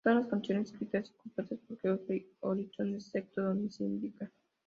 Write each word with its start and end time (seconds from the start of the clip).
Todas 0.03 0.21
las 0.21 0.29
canciones 0.29 0.71
escritas 0.71 1.11
y 1.11 1.13
compuestas 1.13 1.59
por 1.59 1.79
George 1.79 2.25
Harrison 2.41 2.95
excepto 2.95 3.43
donde 3.43 3.69
se 3.69 3.83
indica. 3.83 4.31